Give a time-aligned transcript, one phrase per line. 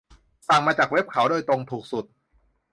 [0.47, 2.05] สั่งจากเว็บเขาโดยตรงถูกสุด